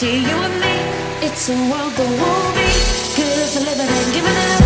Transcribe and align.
to 0.00 0.06
you 0.06 0.36
and 0.46 0.60
me. 0.60 1.26
It's 1.26 1.50
a 1.50 1.54
world 1.70 1.92
that 1.92 2.08
will 2.08 2.52
be 2.56 2.68
good 3.16 3.48
for 3.52 3.60
living 3.60 3.86
and 3.86 4.14
giving 4.14 4.32
it. 4.32 4.59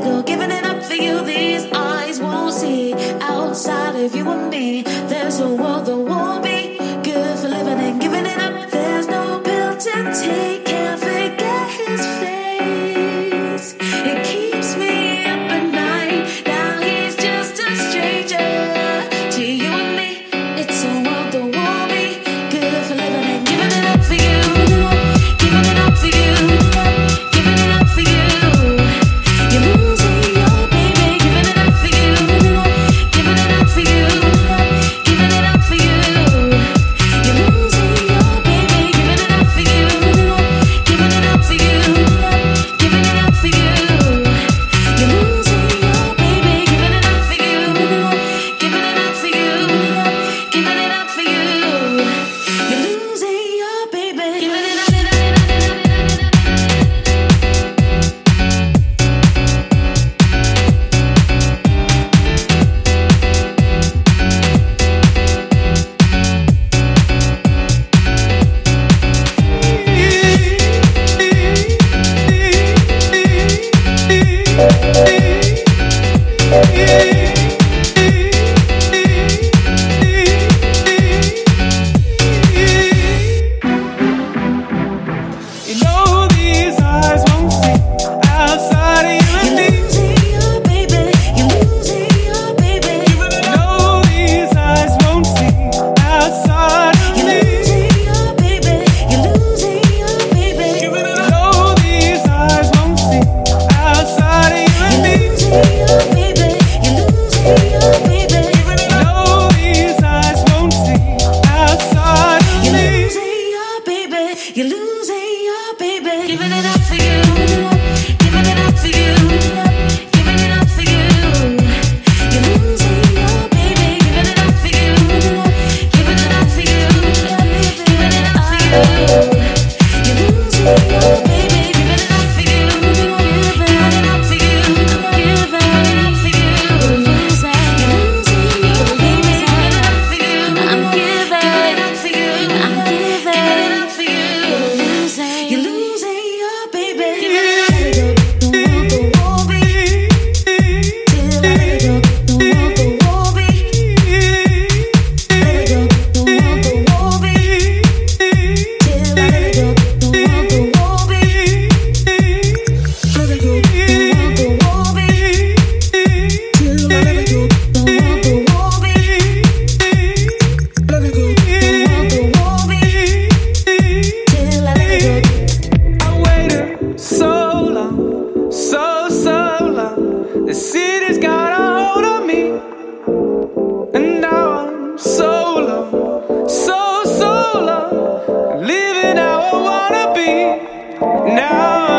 go, 0.00 0.22
giving 0.22 0.50
it 0.50 0.64
up 0.64 0.82
for 0.82 0.94
you. 0.94 1.24
These 1.24 1.64
eyes 1.72 2.20
won't 2.20 2.52
see 2.52 2.94
outside 3.20 3.96
of 3.96 4.14
you 4.14 4.28
and 4.28 4.50
me. 4.50 4.82
There's 4.82 5.40
a 5.40 5.48
world 5.48 5.86
that 5.86 5.96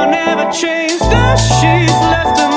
never 0.06 0.52
change 0.52 1.00
the 1.00 1.36
sheets 1.36 2.00
left 2.12 2.57